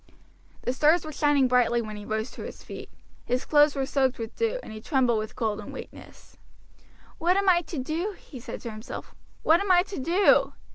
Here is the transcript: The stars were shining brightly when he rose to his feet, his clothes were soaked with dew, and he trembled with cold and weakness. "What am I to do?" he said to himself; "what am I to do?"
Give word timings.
The 0.63 0.73
stars 0.73 1.05
were 1.05 1.11
shining 1.11 1.47
brightly 1.47 1.79
when 1.79 1.95
he 1.95 2.05
rose 2.05 2.31
to 2.31 2.41
his 2.41 2.63
feet, 2.63 2.89
his 3.23 3.45
clothes 3.45 3.75
were 3.75 3.85
soaked 3.85 4.17
with 4.17 4.35
dew, 4.35 4.57
and 4.63 4.73
he 4.73 4.81
trembled 4.81 5.19
with 5.19 5.35
cold 5.35 5.59
and 5.59 5.71
weakness. 5.71 6.37
"What 7.19 7.37
am 7.37 7.47
I 7.47 7.61
to 7.61 7.77
do?" 7.77 8.13
he 8.17 8.39
said 8.39 8.61
to 8.61 8.71
himself; 8.71 9.13
"what 9.43 9.59
am 9.59 9.71
I 9.71 9.83
to 9.83 9.99
do?" 9.99 10.53